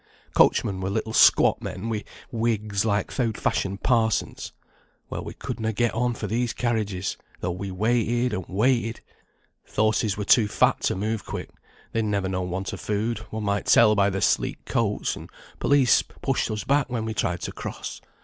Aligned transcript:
Coachmen 0.33 0.81
were 0.81 0.89
little 0.89 1.13
squat 1.13 1.61
men, 1.61 1.87
wi' 1.87 2.03
wigs 2.31 2.85
like 2.85 3.13
th' 3.13 3.19
oud 3.19 3.37
fashioned 3.37 3.83
parsons. 3.83 4.51
Well, 5.11 5.23
we 5.23 5.35
could 5.35 5.59
na 5.59 5.71
get 5.73 5.93
on 5.93 6.15
for 6.15 6.25
these 6.25 6.53
carriages, 6.53 7.17
though 7.39 7.51
we 7.51 7.69
waited 7.69 8.33
and 8.33 8.43
waited. 8.47 9.01
Th' 9.71 9.75
horses 9.75 10.17
were 10.17 10.25
too 10.25 10.47
fat 10.47 10.81
to 10.85 10.95
move 10.95 11.23
quick; 11.23 11.51
they'n 11.91 12.09
never 12.09 12.27
known 12.27 12.49
want 12.49 12.73
o' 12.73 12.77
food, 12.77 13.19
one 13.29 13.43
might 13.43 13.67
tell 13.67 13.93
by 13.93 14.09
their 14.09 14.21
sleek 14.21 14.65
coats; 14.65 15.15
and 15.15 15.29
police 15.59 16.01
pushed 16.01 16.49
us 16.49 16.63
back 16.63 16.89
when 16.89 17.05
we 17.05 17.13
tried 17.13 17.41
to 17.41 17.51
cross. 17.51 18.01